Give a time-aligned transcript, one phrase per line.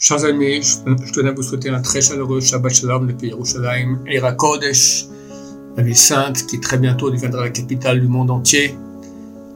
[0.00, 4.30] Chers amis, je tenais à vous souhaiter un très chaleureux Shabbat Shalom depuis Yerushalayim, Eira
[4.30, 5.06] Kodesh,
[5.76, 8.76] la ville sainte qui très bientôt deviendra la capitale du monde entier,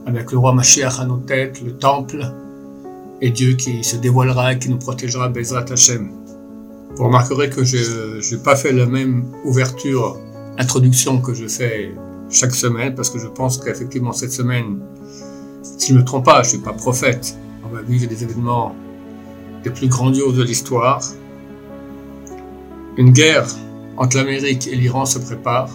[0.05, 2.29] avec le roi Mashiach à nos têtes, le temple,
[3.21, 6.11] et Dieu qui se dévoilera et qui nous protégera, Bezrat Hashem.
[6.97, 10.19] Vous remarquerez que je n'ai pas fait la même ouverture,
[10.57, 11.95] introduction que je fais
[12.29, 14.81] chaque semaine, parce que je pense qu'effectivement cette semaine,
[15.77, 17.33] si je ne me trompe pas, je ne suis pas prophète,
[17.63, 18.75] on va vivre des événements
[19.65, 21.01] les plus grandioses de l'histoire.
[22.97, 23.47] Une guerre
[23.97, 25.69] entre l'Amérique et l'Iran se prépare.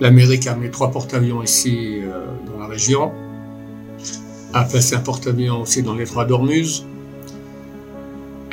[0.00, 3.12] L'Amérique a amené trois porte-avions ici euh, dans la région,
[4.54, 6.86] a placé un porte-avions aussi dans l'étroit d'Ormuz.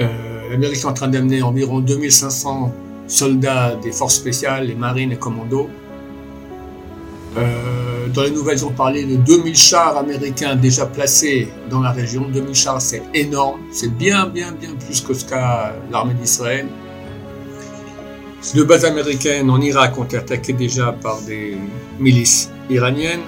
[0.01, 2.73] Euh, L'Amérique est en train d'amener environ 2500
[3.07, 5.69] soldats des forces spéciales, les marines et commandos.
[7.37, 7.76] Euh,
[8.13, 12.27] dans les nouvelles, ont parlé de 2000 chars américains déjà placés dans la région.
[12.29, 13.61] 2000 chars, c'est énorme.
[13.71, 16.67] C'est bien, bien, bien plus que ce qu'a l'armée d'Israël.
[18.53, 21.57] Deux bases américaines en Irak ont été attaquées déjà par des
[21.99, 23.21] milices iraniennes.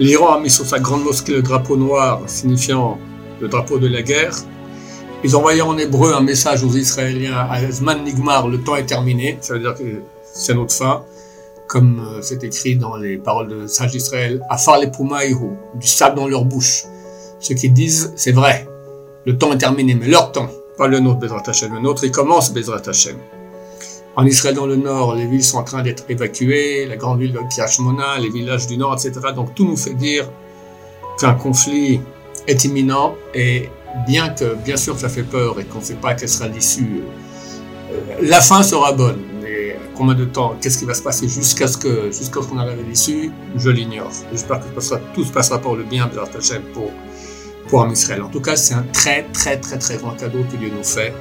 [0.00, 2.98] L'Iran a mis sur sa grande mosquée le drapeau noir, signifiant
[3.40, 4.34] le drapeau de la guerre.
[5.22, 7.60] Ils envoyé en hébreu un message aux Israéliens à
[7.94, 10.02] Nigmar, le temps est terminé, ça veut dire que
[10.34, 11.04] c'est notre fin
[11.66, 16.28] comme euh, c'est écrit dans les paroles de Sage d'Israël, Afar les du sable dans
[16.28, 16.84] leur bouche.
[17.40, 18.68] Ceux qui disent, c'est vrai,
[19.26, 21.74] le temps est terminé, mais leur temps, pas le nôtre, Bezrat Hashem.
[21.74, 23.16] Le nôtre, il commence, Bezrat Hashem.
[24.16, 27.32] En Israël, dans le nord, les villes sont en train d'être évacuées, la grande ville
[27.32, 29.12] de Kiashmona, les villages du nord, etc.
[29.34, 30.30] Donc tout nous fait dire
[31.18, 32.00] qu'un conflit
[32.46, 33.68] est imminent et
[34.06, 37.02] bien que, bien sûr, ça fait peur et qu'on ne sait pas quelle sera l'issue,
[37.90, 39.20] euh, la fin sera bonne
[39.94, 42.78] combien de temps, qu'est-ce qui va se passer jusqu'à ce que jusqu'à ce qu'on arrive
[42.78, 44.10] à l'issue, je l'ignore.
[44.32, 44.66] J'espère que
[45.14, 46.24] tout se passera pour le bien de la
[46.72, 46.90] pour
[47.68, 48.22] pour Israël.
[48.22, 51.12] En tout cas, c'est un très très très très grand cadeau que Dieu nous fait.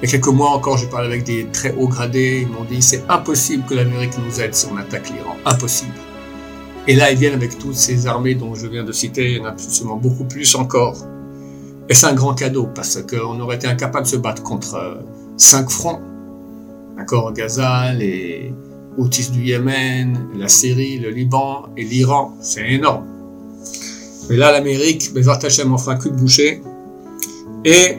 [0.00, 2.40] Il y a quelques mois encore, j'ai parlé avec des très hauts gradés.
[2.42, 5.36] Ils m'ont dit c'est impossible que l'Amérique nous aide si on attaque l'Iran.
[5.44, 5.94] Impossible.
[6.86, 9.32] Et là, ils viennent avec toutes ces armées dont je viens de citer.
[9.32, 11.04] Il y en a absolument beaucoup plus encore.
[11.88, 14.94] Et c'est un grand cadeau parce qu'on aurait été incapable de se battre contre euh,
[15.36, 16.00] cinq fronts.
[16.98, 18.52] D'accord, Gaza, les
[18.96, 23.06] Houthis du Yémen, la Syrie, le Liban et l'Iran, c'est énorme.
[24.28, 26.60] Mais là, l'Amérique, Bezat Hashem en fera un de boucher.
[27.64, 27.98] Et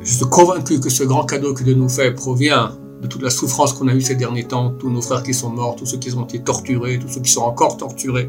[0.00, 3.30] je suis convaincu que ce grand cadeau que Dieu nous fait provient de toute la
[3.30, 5.98] souffrance qu'on a eue ces derniers temps, tous nos frères qui sont morts, tous ceux
[5.98, 8.28] qui ont été torturés, tous ceux qui sont encore torturés.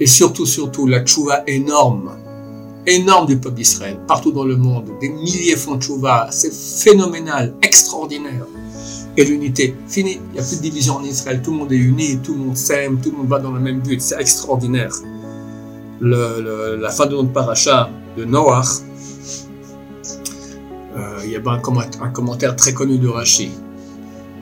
[0.00, 2.10] Et surtout, surtout, la tchouva énorme
[2.90, 4.90] énorme du peuple d'Israël, partout dans le monde.
[5.00, 6.28] Des milliers font tchouva.
[6.30, 8.46] C'est phénoménal, extraordinaire.
[9.16, 10.20] Et l'unité, fini.
[10.30, 11.40] Il n'y a plus de division en Israël.
[11.42, 13.60] Tout le monde est uni, tout le monde s'aime, tout le monde va dans le
[13.60, 14.00] même but.
[14.00, 14.94] C'est extraordinaire.
[16.00, 18.82] la fin de notre paracha de Noach,
[20.96, 23.50] euh, il y a un, un commentaire très connu de Rashi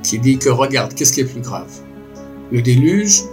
[0.03, 1.71] qui dit que regarde, qu'est-ce qui est plus grave?
[2.51, 3.25] Le déluge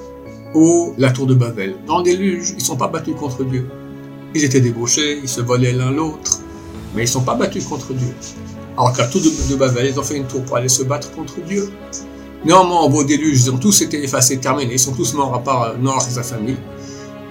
[0.54, 1.76] ou la tour de Babel?
[1.88, 3.68] Dans le déluge, ils ne sont pas battus contre Dieu.
[4.36, 6.42] Ils étaient débauchés, ils se volaient l'un l'autre,
[6.94, 8.14] mais ils ne sont pas battus contre Dieu.
[8.78, 11.40] Alors qu'à tout de, Babel, ils ont fait une tour pour aller se battre contre
[11.40, 11.72] Dieu.
[12.44, 15.64] Néanmoins, vos déluges, ils ont tous été effacés, terminés, ils sont tous morts à part
[15.64, 16.58] euh, Noir et sa famille.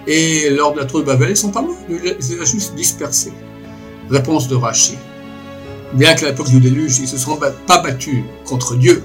[0.07, 2.75] Et lors de la tour de Babel, ils ne sont pas morts, ils ont juste
[2.75, 3.35] dispersés.
[4.11, 4.97] Réponse de Rachid.
[5.93, 9.03] Bien qu'à l'époque du déluge, ils ne se sont pas battus contre Dieu,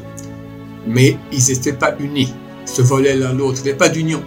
[0.88, 2.34] mais ils n'étaient pas unis.
[2.66, 4.24] Ils se volaient l'un l'autre, il n'y avait pas d'union.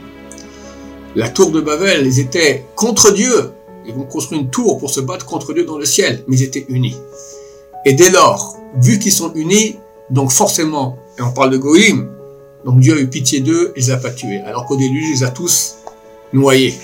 [1.17, 3.53] La tour de Babel, ils étaient contre Dieu,
[3.87, 6.43] ils vont construire une tour pour se battre contre Dieu dans le ciel, mais ils
[6.43, 6.97] étaient unis.
[7.85, 9.79] Et dès lors, vu qu'ils sont unis,
[10.11, 12.09] donc forcément, et on parle de Goïm,
[12.65, 15.13] donc Dieu a eu pitié d'eux et les a pas tués, alors qu'au déluge, il
[15.13, 15.79] les a tous
[16.33, 16.75] noyés.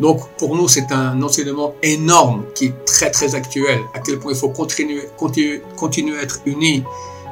[0.00, 4.32] Donc pour nous, c'est un enseignement énorme qui est très très actuel, à quel point
[4.32, 6.82] il faut continuer, continuer, continuer à être unis,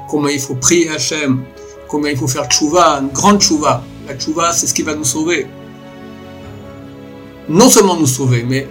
[0.09, 1.43] comment il faut prier Hachem,
[1.89, 3.83] comment il faut faire tchouva, une grande tchouva.
[4.07, 5.47] La tchouva, c'est ce qui va nous sauver.
[7.49, 8.69] Non seulement nous sauver, mais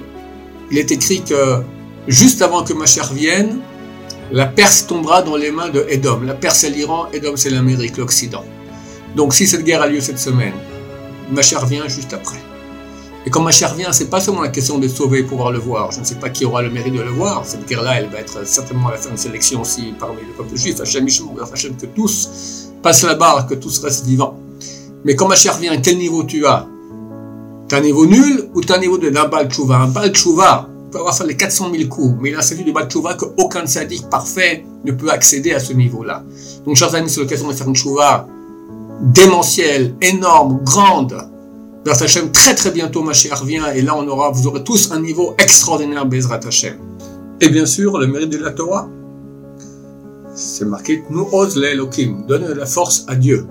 [0.71, 1.61] il est écrit que
[2.07, 3.59] juste avant que Machar vienne,
[4.31, 6.23] la Perse tombera dans les mains de Edom.
[6.23, 8.45] La Perse c'est l'Iran, Edom c'est l'Amérique, l'Occident.
[9.15, 10.53] Donc si cette guerre a lieu cette semaine,
[11.31, 12.39] Machar vient juste après.
[13.25, 15.91] Et quand Machar vient, c'est pas seulement la question de sauver pour pouvoir le voir.
[15.91, 17.45] Je ne sais pas qui aura le mérite de le voir.
[17.45, 20.55] Cette guerre-là, elle va être certainement à la fin de sélection aussi parmi le peuple
[20.55, 20.79] juif.
[20.79, 24.39] Hachem Hachem que tous passent la barre, que tous restent vivants.
[25.03, 26.65] Mais quand Machar vient, quel niveau tu as?
[27.69, 31.15] T'as un niveau nul ou t'as un niveau de d'un Bal Un Bal peut avoir
[31.15, 34.65] fait les 400 000 coups, mais il a senti de Bal Tchouva qu'aucun sadique parfait
[34.83, 36.23] ne peut accéder à ce niveau-là.
[36.65, 38.27] Donc, chers amis, c'est l'occasion de faire une Tchouva
[39.01, 41.15] démentielle, énorme, grande.
[41.85, 44.91] Bezrat Hashem, très très bientôt, ma chère, vient, et là, on aura, vous aurez tous
[44.91, 46.75] un niveau extraordinaire, Bezrat Hashem.
[47.39, 48.89] Et bien sûr, le mérite de la Torah.
[50.33, 53.45] C'est marqué Nous ose l'Elohim, donne la force à Dieu.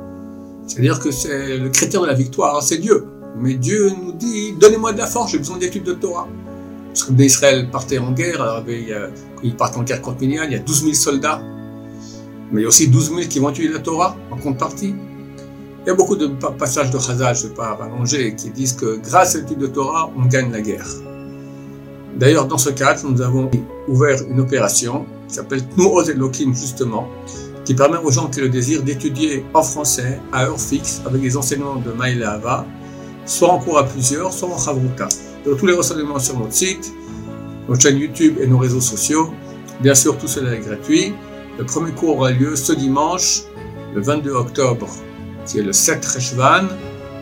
[0.67, 3.07] C'est-à-dire que c'est le critère de la victoire, c'est Dieu.
[3.37, 6.29] Mais Dieu nous dit Donnez-moi de la force, j'ai besoin d'études de Torah.
[6.89, 8.65] Parce que Israël partait en guerre, alors
[9.43, 11.41] il, partent en guerre contre Midian, il y a 12 000 soldats.
[12.51, 14.95] Mais il y a aussi 12 000 qui vont étudier la Torah en contrepartie.
[15.85, 16.27] Il y a beaucoup de
[16.59, 19.69] passages de Chazal, je ne vais pas rallonger, qui disent que grâce à l'étude de
[19.69, 20.87] Torah, on gagne la guerre.
[22.17, 23.51] D'ailleurs, dans ce cadre, nous avons
[23.87, 27.09] ouvert une opération qui s'appelle Tnu'oz Elohim, justement,
[27.65, 31.37] qui permet aux gens qui le désirent d'étudier en français, à heure fixe, avec les
[31.37, 32.67] enseignements de Maïla Ava,
[33.29, 35.09] soit en cours à plusieurs, soit en Chavruta.
[35.45, 36.93] tous les renseignements sur notre site,
[37.69, 39.33] notre chaîne YouTube et nos réseaux sociaux.
[39.81, 41.15] Bien sûr, tout cela est gratuit.
[41.59, 43.43] Le premier cours aura lieu ce dimanche,
[43.95, 44.89] le 22 octobre
[45.47, 46.69] qui est le 7 Reshvan,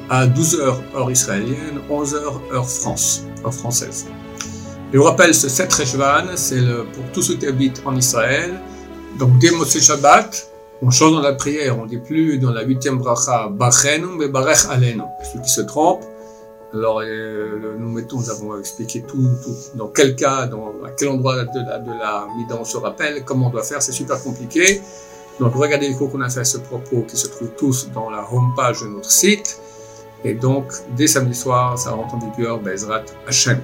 [0.08, 2.22] à 12h heure israélienne, 11h
[2.52, 2.68] heure
[3.52, 4.06] française.
[4.92, 6.62] Je vous rappelle, ce 7 Reshvan, c'est
[6.92, 8.60] pour tous ceux qui habitent en Israël.
[9.18, 10.48] Donc dès Moshe Shabbat,
[10.82, 14.66] on change dans la prière, on dit plus dans la huitième bracha Bachenu, mais Barech
[14.70, 15.02] Alenu.
[15.32, 16.04] Ceux qui se trompent,
[16.74, 19.28] alors euh, nous mettons, nous avons expliqué tout,
[19.74, 22.28] dans quel cas, dans à quel endroit de la, de la
[22.58, 24.82] on se rappelle, comment on doit faire, c'est super compliqué.
[25.40, 28.10] Donc regardez les cours qu'on a fait à ce propos qui se trouvent tous dans
[28.10, 29.60] la homepage de notre site.
[30.24, 33.60] Et donc, dès samedi soir, ça rentre en vigueur, Bezrat Hachem.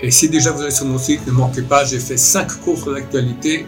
[0.00, 2.78] Et si déjà vous êtes sur notre site, ne manquez pas, j'ai fait 5 cours
[2.78, 3.66] sur l'actualité.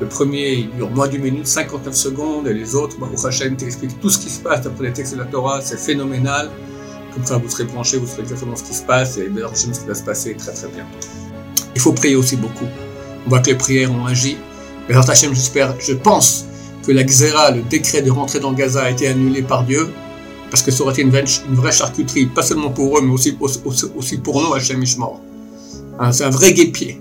[0.00, 4.00] Le premier, il dure moins d'une minute, 59 secondes, et les autres, Baruch Hachem, t'explique
[4.00, 6.50] tout ce qui se passe d'après les textes de la Torah, c'est phénoménal.
[7.14, 9.72] Comme ça, vous serez branché, vous saurez exactement ce qui se passe, et Baruch Hachem,
[9.72, 10.84] ce qui va se passer très très bien.
[11.76, 12.66] Il faut prier aussi beaucoup.
[13.24, 14.36] On voit que les prières ont agi.
[14.88, 16.46] Baruch Hachem, j'espère, je pense
[16.84, 19.88] que la Xéra, le décret de rentrer dans Gaza, a été annulé par Dieu,
[20.50, 24.42] parce que ça aurait été une vraie, charcuterie, pas seulement pour eux, mais aussi, pour
[24.42, 25.14] nous, Hachem Ishmael.
[26.00, 27.00] Hein, c'est un vrai guépier.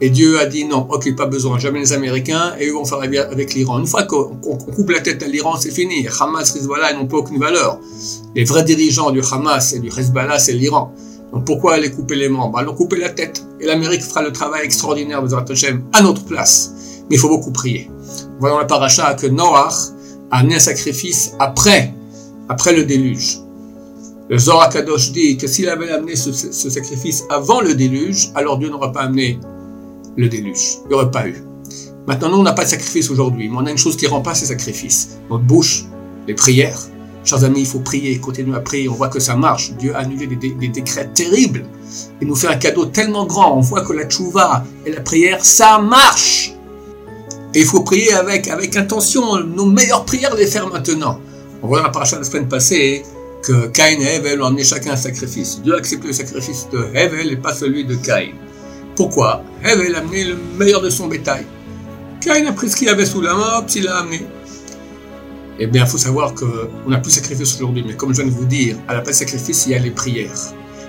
[0.00, 2.98] Et Dieu a dit non, ok, pas besoin, jamais les Américains, et eux vont faire
[2.98, 3.78] la guerre avec l'Iran.
[3.78, 6.06] Une fois qu'on coupe la tête à l'Iran, c'est fini.
[6.20, 7.78] Hamas, Hezbollah, ils n'ont pas aucune valeur.
[8.34, 10.94] Les vrais dirigeants du Hamas et du Hezbollah, c'est l'Iran.
[11.32, 12.58] Donc pourquoi aller couper les membres?
[12.58, 13.44] Allons couper la tête.
[13.60, 16.72] Et l'Amérique fera le travail extraordinaire de Hachem à notre place.
[17.08, 17.90] Mais il faut beaucoup prier
[18.40, 19.92] voyons la paracha que Noach
[20.30, 21.94] a amené un sacrifice après,
[22.48, 23.38] après le déluge.
[24.28, 28.70] Le Zohar Kadosh dit que s'il avait amené ce, sacrifice avant le déluge, alors Dieu
[28.70, 29.38] n'aurait pas amené
[30.16, 30.78] le déluge.
[30.84, 31.42] Il n'y aurait pas eu.
[32.06, 34.40] Maintenant, nous, on n'a pas de sacrifice aujourd'hui, mais on a une chose qui remplace
[34.40, 35.18] ces sacrifices.
[35.30, 35.84] Notre bouche,
[36.26, 36.80] les prières.
[37.24, 38.88] Chers amis, il faut prier, continuer à prier.
[38.88, 39.72] On voit que ça marche.
[39.72, 41.66] Dieu a annulé des, décrets terribles.
[42.20, 43.56] Il nous fait un cadeau tellement grand.
[43.56, 46.54] On voit que la tchouva et la prière, ça marche.
[47.54, 49.36] Et il faut prier avec, avec intention.
[49.44, 51.20] Nos meilleures prières, les faire maintenant.
[51.62, 53.02] On voit dans la paracha de la semaine passée
[53.42, 55.60] que Cain et Hevel ont amené chacun un sacrifice.
[55.62, 58.30] Dieu a accepté le sacrifice de Hevel et pas celui de Cain.
[59.00, 59.42] Pourquoi?
[59.64, 61.46] Hevel a amené le meilleur de son bétail.
[62.20, 64.26] Cain a pris ce qu'il avait sous la main, hop, il l'a amené.
[65.58, 68.36] Eh bien, il faut savoir qu'on n'a plus sacrifice aujourd'hui, mais comme je viens de
[68.36, 70.36] vous dire, à la place de sacrifice, il y a les prières.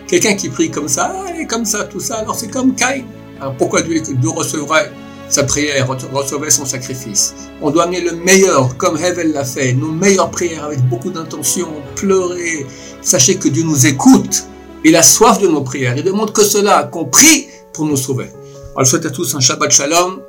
[0.10, 3.04] Quelqu'un qui prie comme ça, et comme ça, tout ça, alors c'est comme Cain.
[3.40, 4.92] Alors pourquoi Dieu, Dieu recevrait
[5.30, 7.34] sa prière, recevait son sacrifice?
[7.62, 11.69] On doit amener le meilleur, comme Hevel l'a fait, nos meilleures prières avec beaucoup d'intention,
[11.96, 12.66] pleurer.
[13.02, 14.44] Sachez que Dieu nous écoute.
[14.84, 15.96] Il a soif de nos prières.
[15.96, 18.29] Il demande que cela, qu'on prie pour nous sauver.
[18.73, 20.21] Alors, je souhaite à tous un Shabbat Shalom.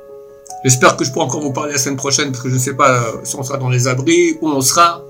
[0.63, 2.73] J'espère que je pourrai encore vous parler la semaine prochaine, parce que je ne sais
[2.73, 5.01] pas si on sera dans les abris, où on sera.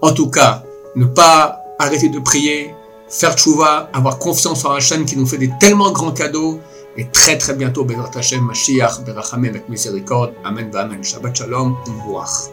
[0.00, 0.62] En tout cas,
[0.96, 2.74] ne pas arrêter de prier,
[3.08, 6.60] faire tchouva, avoir confiance en Hachem qui nous fait des tellement grands cadeaux
[6.96, 10.32] et très très bientôt, Bezrat Hashem, Mashiach, Berachamim avec miséricorde.
[10.44, 11.02] Amen, Amen.
[11.02, 12.50] Shabbat Shalom, Mouach.